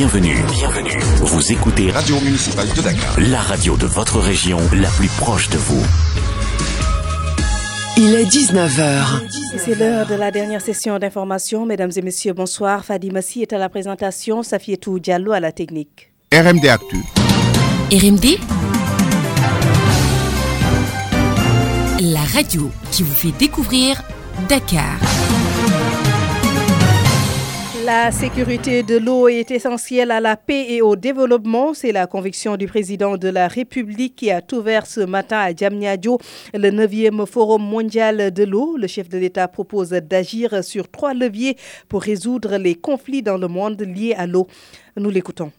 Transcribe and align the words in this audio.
Bienvenue. 0.00 0.34
Bienvenue. 0.50 0.98
Vous 1.18 1.52
écoutez 1.52 1.90
Radio 1.90 2.18
Municipale 2.20 2.68
de 2.74 2.80
Dakar. 2.80 3.20
La 3.20 3.38
radio 3.38 3.76
de 3.76 3.84
votre 3.84 4.18
région, 4.18 4.56
la 4.72 4.88
plus 4.88 5.08
proche 5.08 5.50
de 5.50 5.58
vous. 5.58 5.84
Il 7.98 8.14
est 8.14 8.24
19h. 8.24 9.58
C'est 9.58 9.74
l'heure 9.74 10.06
de 10.06 10.14
la 10.14 10.30
dernière 10.30 10.62
session 10.62 10.98
d'information. 10.98 11.66
Mesdames 11.66 11.90
et 11.94 12.00
messieurs, 12.00 12.32
bonsoir. 12.32 12.82
Fadi 12.82 13.10
Massi 13.10 13.42
est 13.42 13.52
à 13.52 13.58
la 13.58 13.68
présentation, 13.68 14.42
Safietou 14.42 15.00
Diallo 15.00 15.32
à 15.32 15.40
la 15.40 15.52
technique. 15.52 16.10
RMD 16.32 16.64
Actu. 16.64 16.96
RMD 17.92 18.38
La 22.00 22.22
radio 22.22 22.70
qui 22.90 23.02
vous 23.02 23.14
fait 23.14 23.32
découvrir 23.38 24.02
Dakar. 24.48 24.98
La 27.92 28.12
sécurité 28.12 28.84
de 28.84 28.98
l'eau 28.98 29.26
est 29.26 29.50
essentielle 29.50 30.12
à 30.12 30.20
la 30.20 30.36
paix 30.36 30.64
et 30.68 30.80
au 30.80 30.94
développement. 30.94 31.74
C'est 31.74 31.90
la 31.90 32.06
conviction 32.06 32.56
du 32.56 32.68
président 32.68 33.16
de 33.16 33.28
la 33.28 33.48
République 33.48 34.14
qui 34.14 34.30
a 34.30 34.40
ouvert 34.52 34.86
ce 34.86 35.00
matin 35.00 35.38
à 35.38 35.52
Djamnyadjo 35.52 36.18
le 36.54 36.70
9e 36.70 37.26
Forum 37.26 37.62
mondial 37.62 38.32
de 38.32 38.44
l'eau. 38.44 38.76
Le 38.76 38.86
chef 38.86 39.08
de 39.08 39.18
l'État 39.18 39.48
propose 39.48 39.88
d'agir 39.90 40.62
sur 40.62 40.88
trois 40.88 41.14
leviers 41.14 41.56
pour 41.88 42.02
résoudre 42.02 42.58
les 42.58 42.76
conflits 42.76 43.22
dans 43.22 43.38
le 43.38 43.48
monde 43.48 43.82
liés 43.82 44.14
à 44.16 44.28
l'eau. 44.28 44.46
Nous 44.96 45.10
l'écoutons. 45.10 45.50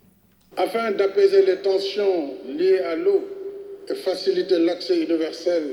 Afin 0.55 0.91
d'apaiser 0.91 1.45
les 1.45 1.57
tensions 1.57 2.29
liées 2.47 2.79
à 2.79 2.95
l'eau 2.95 3.27
et 3.89 3.95
faciliter 3.95 4.57
l'accès 4.57 5.03
universel 5.03 5.63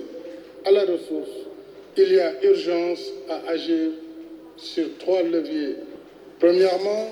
à 0.67 0.73
la 0.73 0.81
ressource, 0.81 1.37
il 1.97 2.13
y 2.15 2.19
a 2.19 2.33
urgence 2.43 3.13
à 3.31 3.49
agir 3.49 3.91
sur 4.57 4.87
trois 4.99 5.23
leviers 5.23 5.77
Premièrement, 6.41 7.09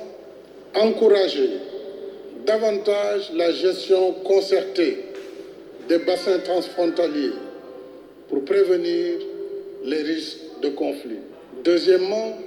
encourager 0.74 1.50
davantage 2.46 3.32
la 3.34 3.50
gestion 3.50 4.12
concertée 4.24 4.98
des 5.88 5.98
bassins 5.98 6.38
transfrontaliers 6.38 7.32
pour 8.28 8.44
prévenir 8.44 9.14
les 9.84 10.02
risques 10.02 10.38
de 10.62 10.68
conflit. 10.70 11.18
Deuxièmement, 11.64 12.38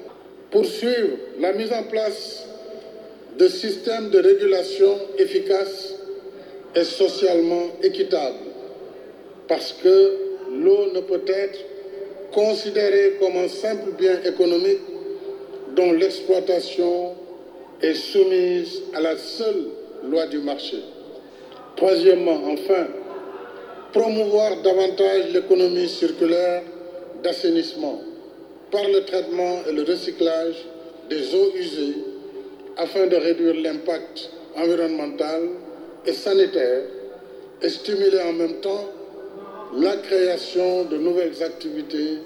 poursuivre 0.52 1.18
la 1.40 1.54
mise 1.54 1.72
en 1.74 1.84
place 1.84 2.46
de 3.38 3.48
systèmes 3.48 4.10
de 4.10 4.20
régulation 4.20 4.98
efficaces 5.18 5.96
et 6.76 6.84
socialement 6.84 7.68
équitables, 7.84 8.36
parce 9.48 9.74
que 9.74 10.16
l'eau 10.52 10.92
ne 10.94 11.02
peut 11.02 11.22
être 11.28 11.60
considérée 12.32 13.18
comme 13.20 13.36
un 13.38 13.48
simple 13.48 13.92
bien 13.98 14.22
économique 14.24 14.80
dont 15.76 15.92
l'exploitation 15.94 17.14
est 17.82 17.94
soumise 17.94 18.82
à 18.94 19.02
la 19.02 19.18
seule 19.18 19.68
loi 20.04 20.28
du 20.28 20.40
marché. 20.40 20.78
Troisièmement, 21.76 22.40
enfin, 22.52 22.88
promouvoir 23.94 24.62
davantage 24.62 25.32
l'économie 25.34 25.88
circulaire 25.88 26.64
d'assainissement 27.24 28.02
par 28.72 28.84
le 28.84 29.04
traitement 29.06 29.60
et 29.68 29.74
le 29.74 29.84
recyclage 29.84 30.56
des 31.10 31.34
eaux 31.34 31.52
usées 31.56 31.96
afin 32.78 33.08
de 33.08 33.16
réduire 33.16 33.56
l'impact 33.56 34.30
environnemental 34.56 35.50
et 36.06 36.14
sanitaire 36.14 36.84
et 37.62 37.70
stimuler 37.70 38.22
en 38.22 38.34
même 38.34 38.62
temps 38.62 38.86
la 39.76 39.98
création 39.98 40.86
de 40.86 40.98
nouvelles 40.98 41.44
activités 41.44 42.20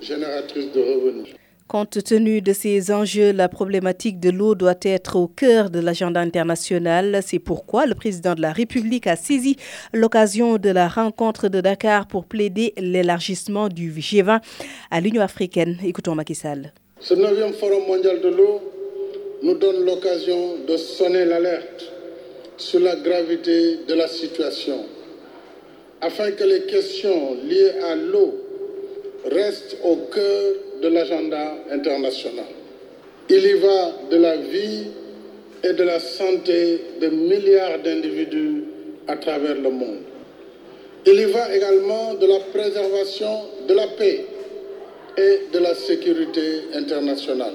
génératrices 0.00 0.72
de 0.72 0.80
revenus. 0.80 1.34
Compte 1.72 2.04
tenu 2.04 2.42
de 2.42 2.52
ces 2.52 2.92
enjeux, 2.92 3.32
la 3.32 3.48
problématique 3.48 4.20
de 4.20 4.28
l'eau 4.28 4.54
doit 4.54 4.74
être 4.82 5.16
au 5.16 5.26
cœur 5.26 5.70
de 5.70 5.80
l'agenda 5.80 6.20
international. 6.20 7.20
C'est 7.26 7.38
pourquoi 7.38 7.86
le 7.86 7.94
président 7.94 8.34
de 8.34 8.42
la 8.42 8.52
République 8.52 9.06
a 9.06 9.16
saisi 9.16 9.56
l'occasion 9.94 10.58
de 10.58 10.68
la 10.68 10.86
rencontre 10.86 11.48
de 11.48 11.62
Dakar 11.62 12.06
pour 12.08 12.26
plaider 12.26 12.74
l'élargissement 12.76 13.70
du 13.70 13.90
G20 13.90 14.40
à 14.90 15.00
l'Union 15.00 15.22
africaine. 15.22 15.78
Écoutons 15.82 16.14
Macky 16.14 16.34
Sall. 16.34 16.74
Ce 17.00 17.14
9e 17.14 17.54
Forum 17.54 17.86
mondial 17.86 18.20
de 18.20 18.28
l'eau 18.28 18.60
nous 19.42 19.54
donne 19.54 19.86
l'occasion 19.86 20.56
de 20.68 20.76
sonner 20.76 21.24
l'alerte 21.24 21.90
sur 22.58 22.80
la 22.80 22.96
gravité 22.96 23.78
de 23.88 23.94
la 23.94 24.08
situation, 24.08 24.84
afin 26.02 26.32
que 26.32 26.44
les 26.44 26.66
questions 26.66 27.34
liées 27.48 27.72
à 27.90 27.94
l'eau 27.94 28.34
restent 29.24 29.78
au 29.82 29.96
cœur 30.12 30.52
de 30.82 30.88
l'agenda 30.88 31.54
international. 31.70 32.46
Il 33.30 33.46
y 33.46 33.52
va 33.54 33.92
de 34.10 34.16
la 34.16 34.36
vie 34.36 34.88
et 35.62 35.72
de 35.72 35.82
la 35.84 36.00
santé 36.00 36.80
de 37.00 37.06
milliards 37.08 37.78
d'individus 37.78 38.64
à 39.06 39.16
travers 39.16 39.54
le 39.54 39.70
monde. 39.70 40.02
Il 41.06 41.20
y 41.20 41.24
va 41.26 41.54
également 41.54 42.14
de 42.14 42.26
la 42.26 42.40
préservation 42.52 43.42
de 43.68 43.74
la 43.74 43.86
paix 43.88 44.24
et 45.16 45.52
de 45.52 45.58
la 45.58 45.74
sécurité 45.74 46.62
internationale. 46.74 47.54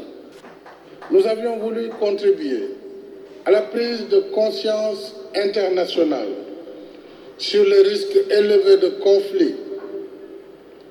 Nous 1.12 1.26
avions 1.26 1.58
voulu 1.58 1.90
contribuer 2.00 2.70
à 3.46 3.52
la 3.52 3.62
prise 3.62 4.08
de 4.10 4.20
conscience 4.34 5.16
internationale 5.36 6.28
sur 7.38 7.64
les 7.64 7.82
risques 7.82 8.18
élevés 8.30 8.78
de 8.78 8.90
conflits 9.02 9.56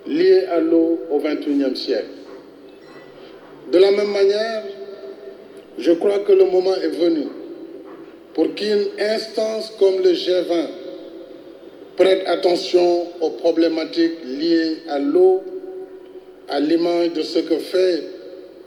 liés 0.06 0.44
à 0.46 0.60
l'eau 0.60 1.00
au 1.10 1.18
XXIe 1.18 1.76
siècle. 1.76 2.06
De 3.72 3.78
la 3.78 3.90
même 3.90 4.10
manière, 4.10 4.62
je 5.78 5.92
crois 5.92 6.20
que 6.20 6.32
le 6.32 6.44
moment 6.44 6.74
est 6.74 6.88
venu 6.88 7.26
pour 8.34 8.54
qu'une 8.54 8.86
instance 8.98 9.72
comme 9.78 10.02
le 10.02 10.12
G20 10.12 10.66
prête 11.96 12.22
attention 12.26 13.06
aux 13.20 13.30
problématiques 13.30 14.24
liées 14.24 14.76
à 14.88 14.98
l'eau, 14.98 15.42
à 16.48 16.60
l'image 16.60 17.12
de 17.14 17.22
ce 17.22 17.40
que 17.40 17.58
fait 17.58 18.02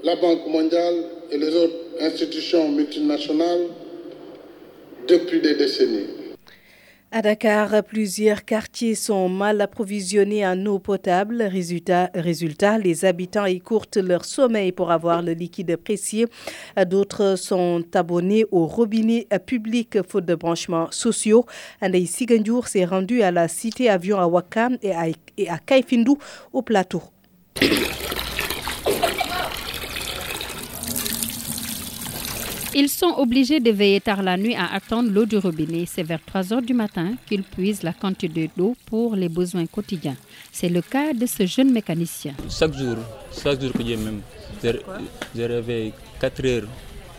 la 0.03 0.15
Banque 0.15 0.47
mondiale 0.47 0.95
et 1.31 1.37
les 1.37 1.55
autres 1.55 1.75
institutions 2.01 2.69
multinationales 2.69 3.67
depuis 5.07 5.39
des 5.39 5.55
décennies. 5.55 6.18
À 7.11 7.23
Dakar, 7.23 7.83
plusieurs 7.83 8.45
quartiers 8.45 8.93
sont 8.93 9.29
mal 9.29 9.61
approvisionnés 9.61 10.45
en 10.45 10.63
eau 10.67 10.77
potable. 10.77 11.41
Résultat, 11.41 12.77
les 12.77 13.03
habitants 13.03 13.45
écourtent 13.45 13.97
leur 13.97 14.25
sommeil 14.25 14.71
pour 14.71 14.91
avoir 14.91 15.23
le 15.23 15.33
liquide 15.33 15.75
précieux. 15.77 16.27
D'autres 16.85 17.35
sont 17.35 17.83
abonnés 17.95 18.45
au 18.51 18.67
robinet 18.67 19.27
public 19.47 19.97
faute 20.07 20.25
de 20.25 20.35
branchements 20.35 20.91
sociaux. 20.91 21.47
Andei 21.81 22.05
Siganjour 22.05 22.67
s'est 22.67 22.85
rendu 22.85 23.23
à 23.23 23.31
la 23.31 23.47
cité 23.47 23.89
avion 23.89 24.19
à 24.19 24.27
Wakam 24.27 24.77
et 24.83 24.91
à, 24.91 25.07
et 25.35 25.49
à 25.49 25.57
Kaifindou 25.57 26.19
au 26.53 26.61
plateau. 26.61 27.01
Ils 32.75 32.87
sont 32.89 33.15
obligés 33.17 33.59
de 33.59 33.71
veiller 33.71 33.99
tard 33.99 34.21
la 34.21 34.37
nuit 34.37 34.55
à 34.55 34.73
attendre 34.73 35.09
l'eau 35.11 35.25
du 35.25 35.37
robinet. 35.37 35.85
C'est 35.87 36.03
vers 36.03 36.19
3 36.23 36.53
heures 36.53 36.61
du 36.61 36.73
matin 36.75 37.13
qu'ils 37.27 37.41
puisent 37.43 37.81
la 37.81 37.93
quantité 37.93 38.49
d'eau 38.55 38.75
pour 38.85 39.15
les 39.15 39.27
besoins 39.27 39.65
quotidiens. 39.65 40.15
C'est 40.51 40.69
le 40.69 40.81
cas 40.81 41.13
de 41.13 41.25
ce 41.25 41.45
jeune 41.47 41.71
mécanicien. 41.71 42.33
Chaque 42.49 42.73
jour, 42.73 42.97
chaque 43.43 43.59
jour 43.59 43.73
que 43.73 43.83
j'ai 43.83 43.97
même, 43.97 44.21
je 44.63 45.41
réveille 45.41 45.93
4 46.21 46.45
heures 46.45 46.67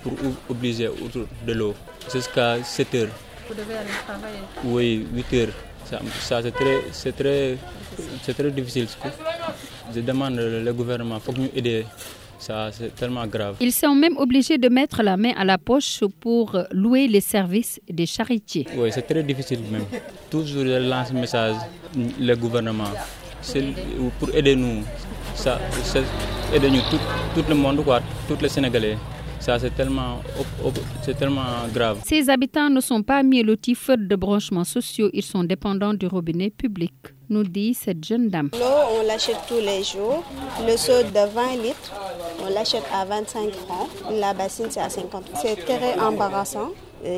pour 0.02 0.12
obliger 0.48 0.86
autour 0.88 1.26
de 1.46 1.52
l'eau 1.52 1.74
jusqu'à 2.12 2.62
7 2.62 2.94
heures. 2.94 3.08
Vous 3.48 3.54
devez 3.54 3.74
aller 3.74 3.90
travailler 4.06 4.38
Oui, 4.64 5.04
8 5.12 5.34
heures. 5.34 5.54
Ça, 5.84 6.00
ça 6.20 6.42
c'est 6.42 6.52
très, 6.52 6.80
c'est 6.92 7.16
très, 7.16 7.58
c'est 8.22 8.34
très 8.34 8.50
difficile. 8.52 8.86
Je 9.92 10.00
demande 10.00 10.36
le 10.36 10.72
gouvernement, 10.72 11.16
il 11.16 11.20
faut 11.20 11.32
nous 11.32 11.48
aider. 11.54 11.84
Ça, 12.40 12.70
c'est 12.72 12.94
tellement 12.96 13.26
grave. 13.26 13.56
Ils 13.60 13.72
sont 13.72 13.94
même 13.94 14.16
obligés 14.16 14.58
de 14.58 14.68
mettre 14.68 15.02
la 15.02 15.16
main 15.16 15.32
à 15.36 15.44
la 15.44 15.58
poche 15.58 16.00
pour 16.20 16.56
louer 16.72 17.06
les 17.06 17.20
services 17.20 17.78
des 17.88 18.06
charitiers. 18.06 18.66
Oui, 18.76 18.90
c'est 18.92 19.02
très 19.02 19.22
difficile 19.22 19.60
même. 19.70 19.84
Toujours 20.30 20.64
je 20.64 20.88
lance 20.88 21.10
un 21.10 21.20
message 21.20 21.56
le 22.18 22.34
gouvernement 22.36 22.90
c'est 23.42 23.64
pour 24.18 24.34
aider 24.34 24.56
nous. 24.56 24.82
Ça, 25.34 25.58
nous, 26.52 26.80
tout, 26.90 26.98
tout 27.34 27.44
le 27.48 27.54
monde, 27.54 27.82
quoi, 27.84 28.00
tous 28.28 28.36
les 28.42 28.48
Sénégalais. 28.48 28.96
Ça, 29.40 29.58
c'est 29.58 29.74
tellement, 29.74 30.18
c'est 31.02 31.16
tellement 31.16 31.66
grave. 31.72 32.00
Ces 32.04 32.28
habitants 32.28 32.68
ne 32.68 32.80
sont 32.80 33.02
pas 33.02 33.22
mis 33.22 33.42
lotis 33.42 33.74
faute 33.74 34.06
de 34.06 34.14
branchements 34.14 34.64
sociaux. 34.64 35.08
Ils 35.14 35.22
sont 35.24 35.44
dépendants 35.44 35.94
du 35.94 36.06
robinet 36.06 36.50
public, 36.50 36.92
nous 37.30 37.42
dit 37.44 37.72
cette 37.72 38.04
jeune 38.04 38.28
dame. 38.28 38.50
L'eau, 38.52 39.00
on 39.00 39.06
l'achète 39.06 39.38
tous 39.48 39.58
les 39.60 39.82
jours. 39.82 40.22
Le 40.68 40.76
seau 40.76 41.02
de 41.02 41.34
20 41.34 41.62
litres, 41.62 41.92
on 42.44 42.50
l'achète 42.52 42.84
à 42.94 43.06
25 43.06 43.50
francs. 43.52 43.88
La 44.12 44.34
bassine, 44.34 44.66
c'est 44.68 44.80
à 44.80 44.90
50 44.90 45.30
C'est 45.40 45.56
très 45.64 45.98
embarrassant. 45.98 46.68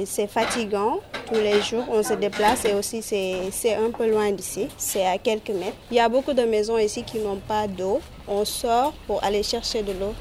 C'est 0.04 0.28
fatigant. 0.28 1.00
Tous 1.26 1.34
les 1.40 1.60
jours, 1.60 1.84
on 1.90 2.04
se 2.04 2.14
déplace 2.14 2.64
et 2.66 2.74
aussi 2.74 3.02
c'est 3.02 3.74
un 3.74 3.90
peu 3.90 4.08
loin 4.08 4.30
d'ici. 4.30 4.69
C'est 4.76 5.04
à 5.04 5.19
quelques 5.19 5.50
mètres. 5.50 5.76
Il 5.90 5.96
y 5.96 6.00
a 6.00 6.08
beaucoup 6.08 6.34
de 6.34 6.42
maisons 6.42 6.78
ici 6.78 7.02
qui 7.02 7.19
n'ont 7.19 7.40
pas 7.48 7.66
d'eau. 7.66 8.00
On 8.28 8.44
sort 8.44 8.92
pour 9.08 9.24
aller 9.24 9.42
chercher 9.42 9.82
de 9.82 9.90
l'eau 9.92 10.14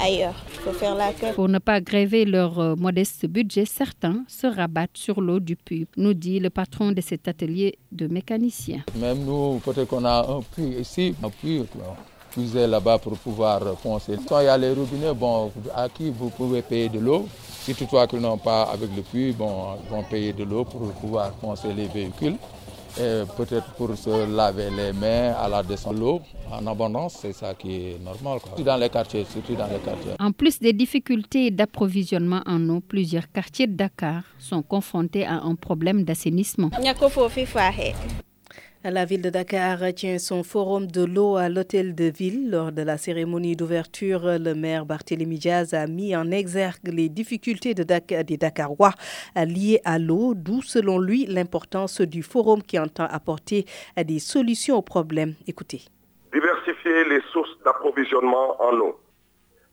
ailleurs. 0.00 0.34
Il 0.54 0.60
faut 0.60 0.72
faire 0.72 0.94
la 0.94 1.12
queue. 1.12 1.32
Pour 1.34 1.48
ne 1.48 1.58
pas 1.58 1.80
gréver 1.80 2.24
leur 2.24 2.58
euh, 2.58 2.74
modeste 2.76 3.26
budget, 3.26 3.64
certains 3.64 4.24
se 4.28 4.46
rabattent 4.46 4.96
sur 4.96 5.20
l'eau 5.20 5.40
du 5.40 5.56
puits, 5.56 5.86
nous 5.96 6.14
dit 6.14 6.40
le 6.40 6.50
patron 6.50 6.92
de 6.92 7.00
cet 7.00 7.28
atelier 7.28 7.78
de 7.92 8.06
mécaniciens. 8.06 8.82
Même 8.96 9.24
nous, 9.24 9.60
peut-être 9.64 9.88
qu'on 9.88 10.04
a 10.04 10.26
un 10.28 10.40
puits 10.42 10.76
ici, 10.80 11.14
un 11.22 11.30
puits, 11.30 11.62
puiser 12.30 12.66
là-bas 12.66 12.98
pour 12.98 13.16
pouvoir 13.18 13.60
poncer. 13.76 14.16
Quand 14.28 14.40
il 14.40 14.44
y 14.44 14.48
a 14.48 14.58
les 14.58 14.72
robinets, 14.72 15.14
bon, 15.14 15.50
à 15.74 15.88
qui 15.88 16.10
vous 16.10 16.30
pouvez 16.30 16.62
payer 16.62 16.88
de 16.88 16.98
l'eau? 16.98 17.26
Si 17.62 17.74
toutefois 17.74 18.06
qu'ils 18.06 18.20
n'ont 18.20 18.38
pas 18.38 18.62
avec 18.64 18.90
le 18.94 19.02
puits, 19.02 19.32
bon, 19.32 19.74
ils 19.84 19.90
vont 19.90 20.02
payer 20.04 20.32
de 20.32 20.44
l'eau 20.44 20.64
pour 20.64 20.92
pouvoir 20.92 21.32
poncer 21.32 21.72
les 21.72 21.86
véhicules 21.86 22.36
peut-être 23.36 23.70
pour 23.76 23.96
se 23.96 24.26
laver 24.36 24.70
les 24.70 24.92
mains 24.92 25.32
à 25.38 25.48
la 25.48 25.62
descente 25.62 25.94
de 25.94 26.00
l'eau 26.00 26.20
en 26.50 26.66
abondance, 26.66 27.18
c'est 27.20 27.32
ça 27.32 27.54
qui 27.54 27.74
est 27.74 27.98
normal. 28.02 28.38
Quoi. 28.40 28.62
Dans 28.62 28.76
les 28.76 28.88
quartiers, 28.88 29.24
surtout 29.30 29.54
dans 29.54 29.66
les 29.66 29.78
quartiers. 29.78 30.12
En 30.18 30.32
plus 30.32 30.58
des 30.58 30.72
difficultés 30.72 31.50
d'approvisionnement 31.50 32.42
en 32.46 32.68
eau, 32.68 32.80
plusieurs 32.80 33.30
quartiers 33.30 33.66
de 33.66 33.74
Dakar 33.76 34.22
sont 34.38 34.62
confrontés 34.62 35.26
à 35.26 35.34
un 35.42 35.54
problème 35.54 36.04
d'assainissement. 36.04 36.70
La 38.84 39.04
ville 39.04 39.22
de 39.22 39.30
Dakar 39.30 39.78
tient 39.96 40.18
son 40.18 40.44
forum 40.44 40.86
de 40.86 41.04
l'eau 41.04 41.36
à 41.36 41.48
l'hôtel 41.48 41.94
de 41.94 42.04
ville. 42.04 42.50
Lors 42.50 42.70
de 42.70 42.82
la 42.82 42.98
cérémonie 42.98 43.56
d'ouverture, 43.56 44.38
le 44.38 44.54
maire 44.54 44.86
Barthélémy 44.86 45.38
Diaz 45.38 45.74
a 45.74 45.86
mis 45.86 46.14
en 46.14 46.30
exergue 46.30 46.86
les 46.92 47.08
difficultés 47.08 47.74
de 47.74 47.82
des 48.22 48.36
Dakarois 48.36 48.92
liées 49.34 49.80
à 49.84 49.98
l'eau, 49.98 50.34
d'où 50.34 50.62
selon 50.62 50.98
lui 50.98 51.26
l'importance 51.26 52.00
du 52.00 52.22
forum 52.22 52.62
qui 52.62 52.78
entend 52.78 53.06
apporter 53.10 53.64
des 53.96 54.18
solutions 54.20 54.76
aux 54.76 54.82
problèmes. 54.82 55.34
Écoutez. 55.48 55.80
Diversifier 56.32 57.04
les 57.04 57.22
sources 57.32 57.58
d'approvisionnement 57.64 58.62
en 58.62 58.76
eau, 58.78 59.00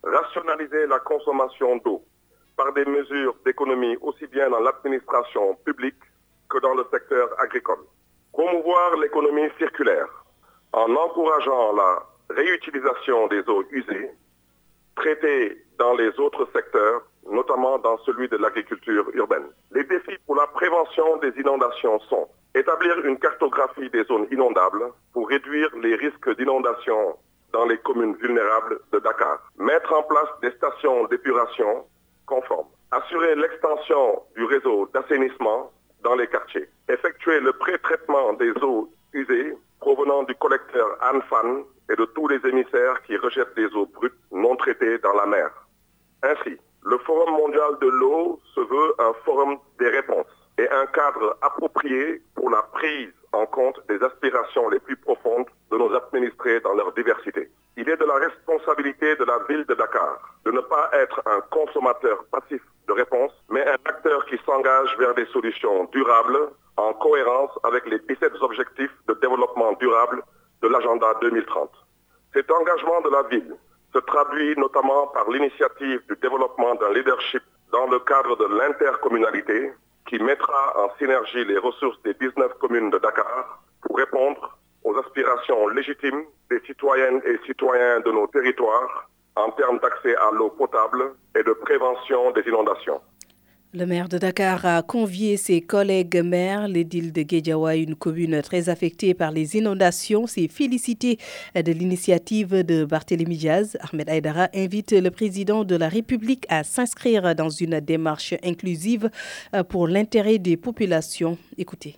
rationaliser 0.03 0.87
la 0.87 0.99
consommation 0.99 1.77
d'eau 1.77 2.03
par 2.55 2.73
des 2.73 2.85
mesures 2.85 3.35
d'économie 3.45 3.97
aussi 4.01 4.25
bien 4.27 4.49
dans 4.49 4.59
l'administration 4.61 5.55
publique 5.65 6.01
que 6.49 6.59
dans 6.61 6.73
le 6.73 6.85
secteur 6.91 7.29
agricole 7.39 7.83
Promouvoir 8.33 8.97
l'économie 8.97 9.49
circulaire 9.59 10.07
en 10.73 10.93
encourageant 10.95 11.73
la 11.73 12.03
réutilisation 12.31 13.27
des 13.27 13.41
eaux 13.47 13.63
usées, 13.71 14.09
traitées 14.95 15.63
dans 15.77 15.93
les 15.93 16.09
autres 16.19 16.47
secteurs, 16.53 17.03
notamment 17.31 17.77
dans 17.77 17.97
celui 17.99 18.27
de 18.27 18.37
l'agriculture 18.37 19.05
urbaine. 19.13 19.45
Les 19.71 19.83
défis 19.83 20.17
pour 20.25 20.35
la 20.35 20.47
prévention 20.47 21.17
des 21.17 21.31
inondations 21.39 21.99
sont 22.09 22.27
établir 22.55 23.05
une 23.05 23.17
cartographie 23.19 23.89
des 23.91 24.03
zones 24.05 24.27
inondables 24.31 24.85
pour 25.13 25.29
réduire 25.29 25.69
les 25.81 25.95
risques 25.95 26.35
d'inondation 26.37 27.15
dans 27.51 27.65
les 27.65 27.77
communes 27.77 28.15
vulnérables 28.15 28.79
de 28.91 28.99
Dakar, 28.99 29.39
mettre 29.57 29.93
en 29.93 30.03
place 30.03 30.29
des 30.41 30.51
stations 30.51 31.05
d'épuration 31.05 31.85
conformes, 32.25 32.67
assurer 32.91 33.35
l'extension 33.35 34.23
du 34.35 34.43
réseau 34.45 34.89
d'assainissement 34.93 35.71
dans 36.03 36.15
les 36.15 36.27
quartiers. 36.27 36.69
Effectuer 36.89 37.39
le 37.39 37.53
pré-traitement 37.53 38.33
des 38.33 38.51
eaux 38.61 38.89
usées 39.13 39.55
provenant 39.79 40.23
du 40.23 40.35
collecteur 40.35 40.97
Anfan 41.01 41.63
et 41.91 41.95
de 41.95 42.05
tous 42.05 42.27
les 42.27 42.39
émissaires 42.47 43.01
qui 43.03 43.17
rejettent 43.17 43.55
des 43.55 43.67
eaux 43.75 43.85
brutes 43.85 44.13
non 44.31 44.55
traitées 44.55 44.97
dans 44.99 45.13
la 45.13 45.25
mer. 45.25 45.49
Ainsi, 46.23 46.57
le 46.85 46.97
Forum 46.99 47.31
mondial 47.35 47.77
de 47.81 47.87
l'eau 47.87 48.39
se 48.55 48.59
veut 48.61 48.93
un 48.99 49.13
forum 49.25 49.57
des 49.79 49.89
réponses 49.89 50.27
et 50.57 50.69
un 50.69 50.85
cadre 50.87 51.37
approprié 51.41 52.21
pour 52.35 52.49
la 52.49 52.61
prise 52.61 53.11
en 53.31 53.45
compte 53.45 53.79
des 53.89 54.01
aspirations 54.03 54.69
les 54.69 54.79
plus 54.79 54.95
profondes 54.97 55.47
de 55.71 55.77
nos 55.77 55.93
administrés 55.95 56.59
dans 56.59 56.73
leur 56.73 56.93
diversité. 56.93 57.49
Il 57.77 57.89
est 57.89 57.97
de 57.97 58.05
la 58.05 58.15
responsabilité 58.15 59.15
de 59.15 59.23
la 59.23 59.39
ville 59.49 59.65
de 59.65 59.73
Dakar 59.73 60.19
de 60.45 60.51
ne 60.51 60.59
pas 60.61 60.89
être 60.93 61.21
un 61.25 61.41
consommateur 61.49 62.23
passif 62.25 62.61
de 62.87 62.93
réponses, 62.93 63.31
mais 63.49 63.65
un 63.67 63.77
acteur 63.85 64.02
qui 64.33 64.39
s'engage 64.47 64.97
vers 64.97 65.13
des 65.13 65.27
solutions 65.27 65.85
durables 65.91 66.49
en 66.77 66.91
cohérence 66.93 67.51
avec 67.63 67.85
les 67.85 67.99
17 67.99 68.33
objectifs 68.41 68.95
de 69.07 69.13
développement 69.21 69.73
durable 69.73 70.23
de 70.63 70.67
l'agenda 70.69 71.13
2030. 71.21 71.69
Cet 72.33 72.49
engagement 72.49 72.99
de 73.01 73.09
la 73.11 73.21
ville 73.29 73.55
se 73.93 73.99
traduit 73.99 74.55
notamment 74.57 75.05
par 75.13 75.29
l'initiative 75.29 76.01
du 76.09 76.15
développement 76.19 76.73
d'un 76.75 76.91
leadership 76.93 77.43
dans 77.71 77.85
le 77.85 77.99
cadre 77.99 78.35
de 78.37 78.57
l'intercommunalité 78.57 79.71
qui 80.09 80.17
mettra 80.17 80.83
en 80.83 80.89
synergie 80.97 81.45
les 81.45 81.59
ressources 81.59 82.01
des 82.01 82.15
19 82.15 82.57
communes 82.57 82.89
de 82.89 82.97
Dakar 82.97 83.61
pour 83.83 83.95
répondre 83.97 84.57
aux 84.83 84.97
aspirations 84.97 85.67
légitimes 85.67 86.23
des 86.49 86.59
citoyennes 86.65 87.21
et 87.25 87.37
citoyens 87.45 87.99
de 87.99 88.11
nos 88.11 88.25
territoires 88.25 89.09
en 89.35 89.51
termes 89.51 89.77
d'accès 89.77 90.15
à 90.15 90.31
l'eau 90.31 90.49
potable 90.49 91.13
et 91.37 91.43
de 91.43 91.53
prévention 91.53 92.31
des 92.31 92.41
inondations. 92.47 92.99
Le 93.75 93.87
maire 93.87 94.07
de 94.07 94.19
Dakar 94.19 94.63
a 94.67 94.83
convié 94.83 95.35
ses 95.35 95.59
collègues 95.59 96.21
maires. 96.23 96.67
L'édile 96.67 97.11
de 97.11 97.23
Guédiawa, 97.23 97.75
une 97.75 97.95
commune 97.95 98.39
très 98.43 98.69
affectée 98.69 99.15
par 99.15 99.31
les 99.31 99.57
inondations, 99.57 100.27
s'est 100.27 100.47
félicité 100.47 101.17
de 101.55 101.71
l'initiative 101.71 102.63
de 102.63 102.85
Barthélémy 102.85 103.35
Diaz. 103.35 103.75
Ahmed 103.91 104.09
Aïdara 104.11 104.47
invite 104.53 104.91
le 104.91 105.09
président 105.09 105.63
de 105.63 105.75
la 105.75 105.89
République 105.89 106.45
à 106.49 106.63
s'inscrire 106.63 107.33
dans 107.33 107.49
une 107.49 107.79
démarche 107.79 108.35
inclusive 108.43 109.09
pour 109.69 109.87
l'intérêt 109.87 110.37
des 110.37 110.55
populations. 110.55 111.39
Écoutez. 111.57 111.95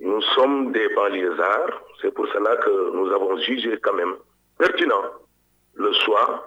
Nous 0.00 0.22
sommes 0.34 0.72
des 0.72 0.88
banlieusards. 0.96 1.82
C'est 2.00 2.14
pour 2.14 2.26
cela 2.28 2.56
que 2.56 2.96
nous 2.96 3.12
avons 3.12 3.36
jugé 3.42 3.78
quand 3.82 3.92
même 3.94 4.14
pertinent 4.56 5.02
le 5.74 5.92
choix 5.92 6.46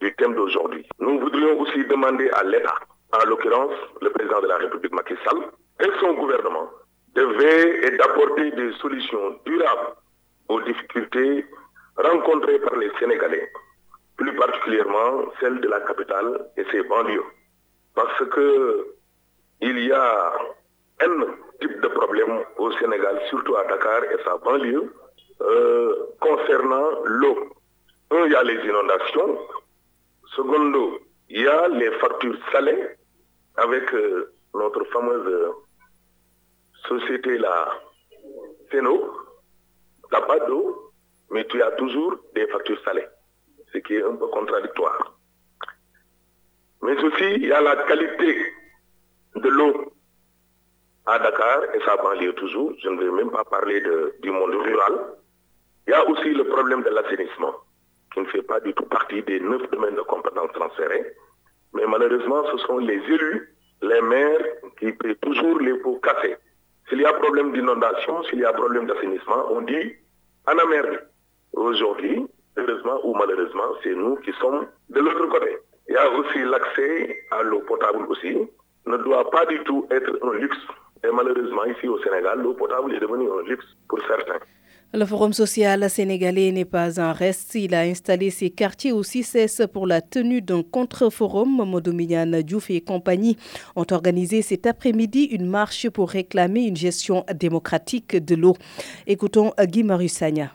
du 0.00 0.14
thème 0.14 0.36
d'aujourd'hui. 0.36 0.86
Nous 1.00 1.18
voudrions 1.18 1.58
aussi 1.58 1.84
demander 1.90 2.30
à 2.30 2.44
l'État 2.44 2.76
en 3.12 3.24
l'occurrence 3.28 3.74
le 4.00 4.10
président 4.10 4.40
de 4.40 4.46
la 4.46 4.56
République 4.58 4.92
Macky 4.92 5.14
Sall, 5.24 5.38
et 5.80 5.90
son 6.00 6.14
gouvernement 6.14 6.68
devait 7.14 7.86
et 7.86 7.96
d'apporter 7.96 8.50
des 8.52 8.72
solutions 8.74 9.40
durables 9.44 9.94
aux 10.48 10.60
difficultés 10.62 11.46
rencontrées 11.96 12.58
par 12.60 12.76
les 12.76 12.90
Sénégalais, 12.98 13.50
plus 14.16 14.34
particulièrement 14.36 15.24
celles 15.40 15.60
de 15.60 15.68
la 15.68 15.80
capitale 15.80 16.46
et 16.56 16.64
ses 16.70 16.82
banlieues. 16.82 17.24
Parce 17.94 18.18
que 18.30 18.94
il 19.62 19.78
y 19.86 19.92
a 19.92 20.32
un 21.02 21.26
type 21.60 21.80
de 21.80 21.88
problème 21.88 22.40
au 22.56 22.70
Sénégal, 22.72 23.20
surtout 23.28 23.56
à 23.56 23.64
Dakar 23.64 24.04
et 24.04 24.22
sa 24.24 24.36
banlieue, 24.38 24.92
euh, 25.42 25.94
concernant 26.20 26.90
l'eau. 27.04 27.36
Un, 28.10 28.24
il 28.26 28.32
y 28.32 28.34
a 28.34 28.42
les 28.42 28.64
inondations. 28.66 29.38
Secondo, 30.34 30.98
il 31.28 31.42
y 31.42 31.46
a 31.48 31.68
les 31.68 31.90
factures 31.98 32.36
salées 32.52 32.88
avec 33.56 33.92
euh, 33.94 34.32
notre 34.54 34.84
fameuse 34.84 35.54
société, 36.88 37.38
la 37.38 37.72
Ceno, 38.70 39.12
n'as 40.12 40.20
pas 40.22 40.38
d'eau, 40.40 40.92
mais 41.30 41.46
tu 41.46 41.62
as 41.62 41.70
toujours 41.72 42.16
des 42.34 42.46
factures 42.48 42.80
salées, 42.84 43.06
ce 43.72 43.78
qui 43.78 43.94
est 43.94 44.02
un 44.02 44.16
peu 44.16 44.26
contradictoire. 44.28 45.14
Mais 46.82 46.96
aussi, 47.02 47.34
il 47.34 47.46
y 47.46 47.52
a 47.52 47.60
la 47.60 47.76
qualité 47.84 48.36
de 49.36 49.48
l'eau 49.48 49.92
à 51.06 51.18
Dakar 51.18 51.74
et 51.74 51.80
sa 51.84 51.96
banlieue 51.96 52.32
toujours. 52.34 52.72
Je 52.82 52.88
ne 52.88 53.00
vais 53.02 53.10
même 53.10 53.30
pas 53.30 53.44
parler 53.44 53.82
du 54.20 54.30
monde 54.30 54.54
rural. 54.54 54.94
Il 55.86 55.90
y 55.90 55.94
a 55.94 56.06
aussi 56.08 56.30
le 56.32 56.44
problème 56.44 56.82
de 56.82 56.90
l'assainissement, 56.90 57.54
qui 58.12 58.20
ne 58.20 58.26
fait 58.26 58.42
pas 58.42 58.60
du 58.60 58.72
tout 58.74 58.84
partie 58.86 59.22
des 59.22 59.40
neuf 59.40 59.68
domaines 59.70 59.96
de 59.96 60.02
compétences 60.02 60.52
transférés. 60.52 61.14
Mais 61.74 61.86
malheureusement, 61.86 62.42
ce 62.50 62.58
sont 62.66 62.78
les 62.78 62.94
élus, 62.94 63.54
les 63.82 64.00
maires 64.02 64.44
qui 64.78 64.92
paient 64.92 65.14
toujours 65.16 65.58
les 65.60 65.74
pots 65.74 66.00
cassés. 66.02 66.36
S'il 66.88 67.00
y 67.00 67.04
a 67.04 67.12
problème 67.12 67.52
d'inondation, 67.52 68.22
s'il 68.24 68.40
y 68.40 68.44
a 68.44 68.52
problème 68.52 68.86
d'assainissement, 68.86 69.46
on 69.50 69.60
dit 69.62 69.92
en 70.46 70.66
merde. 70.68 71.06
Aujourd'hui, 71.52 72.26
heureusement 72.56 72.98
ou 73.04 73.14
malheureusement, 73.14 73.74
c'est 73.82 73.94
nous 73.94 74.16
qui 74.16 74.32
sommes 74.40 74.66
de 74.88 75.00
l'autre 75.00 75.26
côté. 75.26 75.56
Il 75.88 75.94
y 75.94 75.96
a 75.96 76.10
aussi 76.10 76.38
l'accès 76.42 77.24
à 77.30 77.42
l'eau 77.42 77.60
potable 77.60 78.04
aussi, 78.08 78.36
ne 78.86 78.96
doit 78.98 79.28
pas 79.30 79.46
du 79.46 79.62
tout 79.64 79.86
être 79.90 80.18
un 80.22 80.32
luxe. 80.34 80.58
Et 81.04 81.10
malheureusement, 81.12 81.64
ici 81.64 81.88
au 81.88 81.98
Sénégal, 82.02 82.40
l'eau 82.42 82.54
potable 82.54 82.94
est 82.94 83.00
devenue 83.00 83.28
un 83.30 83.42
luxe 83.48 83.66
pour 83.88 84.00
certains. 84.06 84.38
Le 84.92 85.06
Forum 85.06 85.32
social 85.32 85.88
sénégalais 85.88 86.50
n'est 86.50 86.64
pas 86.64 86.98
en 86.98 87.12
reste. 87.12 87.54
Il 87.54 87.76
a 87.76 87.82
installé 87.82 88.30
ses 88.30 88.50
quartiers 88.50 88.90
au 88.90 89.04
CICES 89.04 89.68
pour 89.72 89.86
la 89.86 90.00
tenue 90.00 90.42
d'un 90.42 90.64
contre-forum. 90.64 91.64
Modominian 91.64 92.26
Diouf 92.42 92.70
et 92.70 92.80
compagnie 92.80 93.36
ont 93.76 93.86
organisé 93.92 94.42
cet 94.42 94.66
après-midi 94.66 95.26
une 95.26 95.46
marche 95.46 95.88
pour 95.90 96.10
réclamer 96.10 96.62
une 96.62 96.76
gestion 96.76 97.24
démocratique 97.32 98.16
de 98.16 98.34
l'eau. 98.34 98.56
Écoutons 99.06 99.52
Guy 99.64 99.84
Marussagna. 99.84 100.50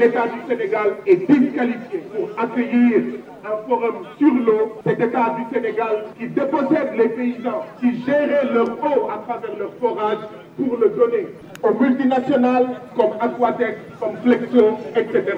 L'État 0.00 0.24
du 0.28 0.40
Sénégal 0.48 0.94
est 1.06 1.16
disqualifié 1.30 1.98
pour 2.16 2.30
accueillir 2.42 3.02
un 3.44 3.68
forum 3.68 3.96
sur 4.16 4.32
l'eau. 4.32 4.72
C'est 4.86 4.98
l'État 4.98 5.36
du 5.36 5.54
Sénégal 5.54 6.04
qui 6.18 6.26
dépossède 6.28 6.92
les 6.96 7.10
paysans 7.10 7.66
qui 7.80 8.00
géraient 8.06 8.48
leur 8.50 8.70
eau 8.82 9.10
à 9.10 9.18
travers 9.28 9.54
leur 9.58 9.74
forage 9.74 10.16
pour 10.56 10.78
le 10.78 10.88
donner 10.88 11.26
aux 11.62 11.74
multinationales 11.78 12.80
comme 12.96 13.10
Aquatec, 13.20 13.76
comme 14.00 14.16
Flexo, 14.24 14.78
etc. 14.96 15.36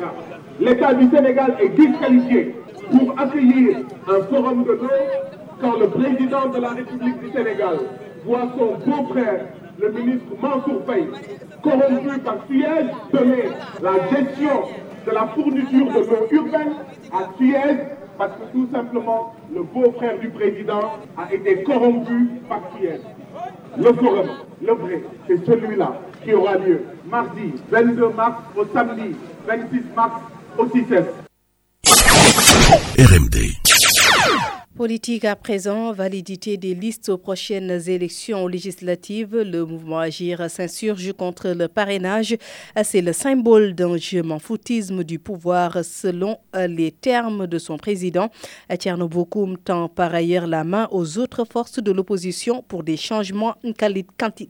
L'État 0.61 0.95
du 0.95 1.11
Sénégal 1.11 1.57
est 1.61 1.71
disqualifié 1.71 2.55
pour 2.93 3.19
accueillir 3.19 3.79
un 4.09 4.23
forum 4.33 4.63
de 4.63 4.73
l'eau 4.75 4.89
quand 5.61 5.77
le 5.77 5.89
président 5.89 6.47
de 6.55 6.61
la 6.61 6.69
République 6.69 7.19
du 7.19 7.33
Sénégal 7.33 7.79
voit 8.25 8.47
son 8.57 8.75
beau-frère, 8.89 9.41
le 9.81 9.89
ministre 9.91 10.27
Mansour 10.41 10.83
Faye, 10.87 11.09
corrompu 11.63 12.19
par 12.21 12.37
Suez, 12.47 12.87
donner 13.13 13.45
la 13.83 14.09
gestion 14.11 14.63
de 15.07 15.11
la 15.11 15.27
fourniture 15.29 15.87
de 15.87 16.01
l'eau 16.01 16.27
urbaine 16.31 16.73
à 17.13 17.29
Suez 17.37 17.79
parce 18.19 18.33
que 18.33 18.53
tout 18.53 18.69
simplement 18.73 19.35
le 19.53 19.63
beau-frère 19.63 20.19
du 20.19 20.29
président 20.29 20.93
a 21.17 21.33
été 21.33 21.63
corrompu 21.63 22.29
par 22.49 22.61
Suez. 22.77 23.01
Le 23.77 23.93
forum, 23.95 24.29
le 24.61 24.73
vrai, 24.75 25.03
c'est 25.27 25.45
celui-là 25.47 25.95
qui 26.23 26.35
aura 26.35 26.57
lieu 26.57 26.83
mardi 27.07 27.55
22 27.71 28.09
mars 28.11 28.37
au 28.57 28.65
samedi 28.73 29.17
26 29.47 29.83
mars 29.97 30.21
au 30.59 30.67
6 30.69 30.85
RMD. 32.99 33.62
Politique 34.83 35.25
à 35.27 35.37
présent, 35.37 35.93
validité 35.93 36.57
des 36.57 36.75
listes 36.75 37.09
aux 37.09 37.17
prochaines 37.17 37.89
élections 37.89 38.49
législatives. 38.49 39.37
Le 39.37 39.65
mouvement 39.65 40.01
Agir 40.01 40.51
s'insurge 40.51 41.13
contre 41.13 41.51
le 41.51 41.69
parrainage. 41.69 42.37
C'est 42.83 43.01
le 43.01 43.13
symbole 43.13 43.77
d'un 43.77 43.97
jeu 43.97 44.25
foutisme 44.41 45.05
du 45.05 45.21
pouvoir 45.21 45.85
selon 45.85 46.39
les 46.53 46.91
termes 46.91 47.47
de 47.47 47.59
son 47.61 47.77
président. 47.77 48.29
Tierno 48.77 49.07
Bokoum 49.07 49.57
tend 49.57 49.89
par 49.89 50.13
ailleurs 50.17 50.49
la 50.49 50.65
main 50.65 50.89
aux 50.91 51.17
autres 51.17 51.45
forces 51.45 51.81
de 51.81 51.93
l'opposition 51.93 52.65
pour 52.67 52.83
des 52.83 52.97
changements 52.97 53.55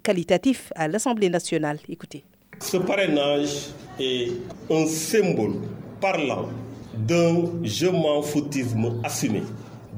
qualitatifs 0.02 0.72
à 0.74 0.88
l'Assemblée 0.88 1.28
nationale. 1.28 1.78
Écoutez. 1.90 2.24
Ce 2.58 2.78
parrainage 2.78 3.66
est 4.00 4.30
un 4.70 4.86
symbole 4.86 5.56
parlant 6.00 6.48
d'un 6.96 7.50
je 7.62 7.86
m'en 7.86 8.22
foutisme 8.22 8.98
assumé, 9.04 9.42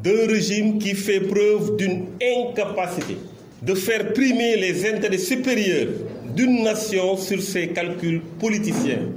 d'un 0.05 0.27
régime 0.29 0.79
qui 0.79 0.95
fait 0.95 1.21
preuve 1.21 1.77
d'une 1.77 2.05
incapacité 2.21 3.17
de 3.63 3.75
faire 3.75 4.13
primer 4.13 4.55
les 4.57 4.87
intérêts 4.87 5.17
supérieurs 5.17 5.89
d'une 6.37 6.63
nation 6.63 7.17
sur 7.17 7.41
ses 7.41 7.69
calculs 7.69 8.21
politiciens, 8.39 9.09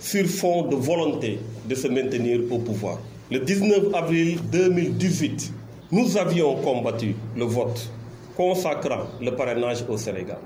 sur 0.00 0.26
fond 0.26 0.62
de 0.62 0.74
volonté 0.74 1.38
de 1.68 1.74
se 1.76 1.86
maintenir 1.86 2.40
au 2.50 2.58
pouvoir. 2.58 2.98
Le 3.30 3.38
19 3.38 3.94
avril 3.94 4.38
2018, 4.50 5.52
nous 5.92 6.16
avions 6.16 6.56
combattu 6.56 7.14
le 7.36 7.44
vote 7.44 7.88
consacrant 8.36 9.06
le 9.20 9.30
parrainage 9.36 9.84
au 9.88 9.96
Sénégal. 9.96 10.38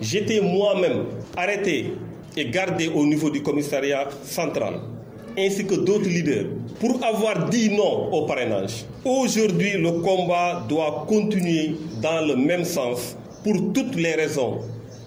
J'étais 0.00 0.40
moi-même 0.40 1.04
arrêté 1.36 1.92
et 2.34 2.46
gardé 2.48 2.88
au 2.88 3.04
niveau 3.04 3.28
du 3.28 3.42
commissariat 3.42 4.08
central 4.22 4.80
ainsi 5.38 5.64
que 5.64 5.74
d'autres 5.76 6.08
leaders 6.08 6.46
pour 6.80 7.02
avoir 7.04 7.48
dit 7.48 7.70
non 7.70 8.12
au 8.12 8.26
parrainage. 8.26 8.84
Aujourd'hui, 9.04 9.72
le 9.72 9.92
combat 10.02 10.64
doit 10.68 11.04
continuer 11.08 11.76
dans 12.02 12.26
le 12.26 12.36
même 12.36 12.64
sens 12.64 13.16
pour 13.44 13.72
toutes 13.72 13.94
les 13.96 14.14
raisons 14.14 14.58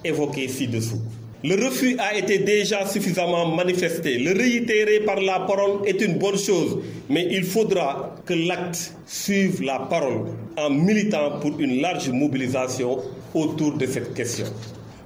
évoquées 0.03 0.47
ci-dessous. 0.47 1.01
Le 1.43 1.55
refus 1.55 1.95
a 1.97 2.15
été 2.15 2.37
déjà 2.37 2.85
suffisamment 2.85 3.47
manifesté. 3.55 4.19
Le 4.19 4.31
réitérer 4.37 4.99
par 4.99 5.19
la 5.19 5.39
parole 5.39 5.79
est 5.87 5.99
une 6.01 6.19
bonne 6.19 6.37
chose, 6.37 6.77
mais 7.09 7.27
il 7.31 7.43
faudra 7.43 8.15
que 8.27 8.33
l'acte 8.35 8.93
suive 9.07 9.63
la 9.63 9.79
parole 9.79 10.25
en 10.57 10.69
militant 10.69 11.39
pour 11.41 11.59
une 11.59 11.81
large 11.81 12.09
mobilisation 12.11 12.99
autour 13.33 13.73
de 13.75 13.87
cette 13.87 14.13
question. 14.13 14.45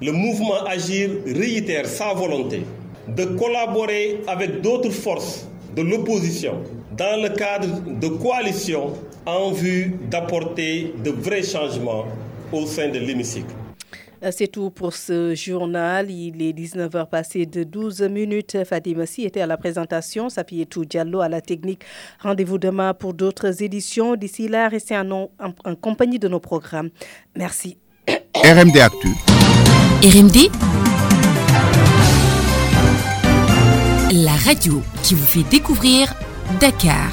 Le 0.02 0.12
mouvement 0.12 0.66
Agir 0.68 1.10
réitère 1.26 1.86
sa 1.88 2.14
volonté 2.14 2.64
de 3.08 3.26
collaborer 3.38 4.22
avec 4.28 4.62
d'autres 4.62 4.92
forces 4.92 5.48
de 5.76 5.82
l'opposition 5.82 6.62
dans 6.98 7.22
le 7.22 7.30
cadre 7.30 7.68
de 8.00 8.08
coalitions 8.08 8.94
en 9.26 9.52
vue 9.52 9.96
d'apporter 10.10 10.94
de 11.04 11.12
vrais 11.12 11.44
changements 11.44 12.06
au 12.52 12.66
sein 12.66 12.90
de 12.90 13.00
l'hémicycle. 13.00 13.54
Euh, 14.24 14.32
c'est 14.32 14.48
tout 14.48 14.70
pour 14.72 14.94
ce 14.94 15.36
journal. 15.36 16.10
Il 16.10 16.42
est 16.42 16.54
19h 16.54 17.10
passé 17.10 17.46
de 17.46 17.64
12 17.64 18.04
minutes. 18.04 18.58
Fatima 18.64 19.06
Si 19.06 19.24
était 19.24 19.42
à 19.42 19.48
la 19.48 19.58
présentation, 19.58 20.30
Safi 20.30 20.66
tout 20.68 20.86
Diallo 20.86 21.22
à 21.22 21.30
la 21.30 21.42
technique. 21.42 21.82
Rendez-vous 22.22 22.58
demain 22.58 22.94
pour 22.94 23.14
d'autres 23.14 23.62
éditions. 23.62 24.16
D'ici 24.16 24.48
là, 24.48 24.70
restez 24.70 24.98
en, 24.98 25.30
en 25.40 25.76
compagnie 25.76 26.20
de 26.20 26.28
nos 26.28 26.40
programmes. 26.40 26.90
Merci. 27.36 27.78
RMD 28.36 28.78
Actu. 28.78 29.10
RMD 30.04 30.95
la 34.24 34.32
radio 34.32 34.82
qui 35.04 35.14
vous 35.14 35.26
fait 35.26 35.44
découvrir 35.50 36.14
Dakar. 36.62 37.10